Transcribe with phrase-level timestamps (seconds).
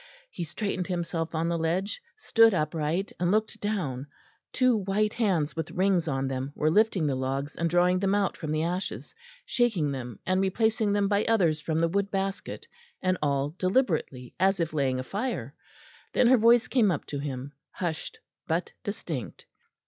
[0.31, 4.07] He straightened himself on the ledge, stood upright and looked down;
[4.51, 8.35] two white hands with rings on them were lifting the logs and drawing them out
[8.35, 9.13] from the ashes,
[9.45, 12.65] shaking them and replacing them by others from the wood basket;
[13.03, 15.53] and all deliberately, as if laying a fire.
[16.13, 19.45] Then her voice came up to him, hushed but distinct.